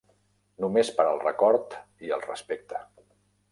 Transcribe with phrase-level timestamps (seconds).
[0.63, 1.77] Només per al record
[2.09, 2.83] i el respecte.